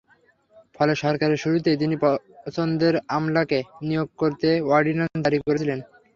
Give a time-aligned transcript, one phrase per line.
[0.75, 3.59] ফলে সরকারের শুরুতেই তিনি পছন্দের আমলাকে
[3.87, 5.79] নিয়োগ করতে অর্ডিন্যান্স জারি করেছিলেন।